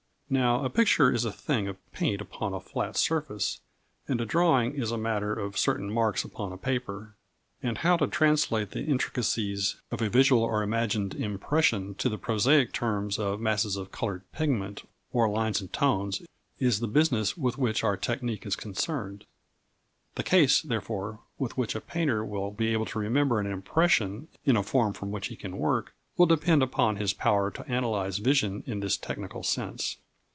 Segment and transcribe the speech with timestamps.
[0.33, 3.59] Now a picture is a thing of paint upon a flat surface,
[4.07, 7.15] and a drawing is a matter of certain marks upon a paper,
[7.61, 12.71] and how to translate the intricacies of a visual or imagined impression to the prosaic
[12.71, 16.21] terms of masses of coloured pigment or lines and tones
[16.59, 19.25] is the business with which our technique is concerned.
[20.15, 24.55] The ease, therefore, with which a painter will be able to remember an impression in
[24.55, 28.63] a form from which he can work, will depend upon his power to analyse vision
[28.65, 29.97] in this technical sense.